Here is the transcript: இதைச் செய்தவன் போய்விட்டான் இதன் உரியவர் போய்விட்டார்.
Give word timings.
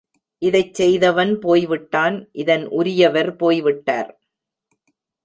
இதைச் 0.41 0.73
செய்தவன் 0.73 1.39
போய்விட்டான் 1.39 2.29
இதன் 2.31 2.65
உரியவர் 2.69 3.35
போய்விட்டார். 3.35 4.11